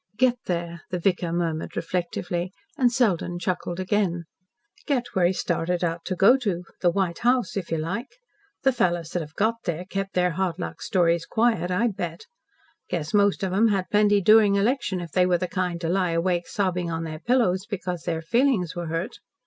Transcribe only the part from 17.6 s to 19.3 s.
because their feelings were hurt."